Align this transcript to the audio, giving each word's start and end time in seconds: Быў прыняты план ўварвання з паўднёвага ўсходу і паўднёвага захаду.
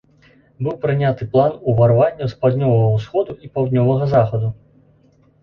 Быў 0.67 0.77
прыняты 0.85 1.27
план 1.35 1.51
ўварвання 1.73 2.25
з 2.33 2.39
паўднёвага 2.47 2.89
ўсходу 2.97 3.37
і 3.45 3.53
паўднёвага 3.59 4.11
захаду. 4.17 4.53